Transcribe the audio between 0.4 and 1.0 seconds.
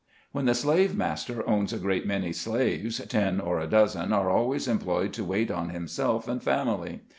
the slave